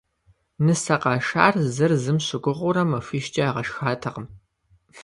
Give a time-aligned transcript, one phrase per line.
[0.65, 4.27] Нысэ къашар зыр зым щыгугъыурэ махуищкӏэ ягъэшхатэкъым.